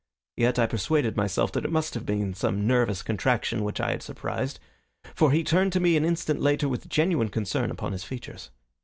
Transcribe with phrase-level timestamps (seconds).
[0.35, 4.01] Yet I persuaded myself that it must have been some nervous contraction which I had
[4.01, 4.59] surprised,
[5.13, 8.49] for he turned to me an instant later with genuine concern upon his features.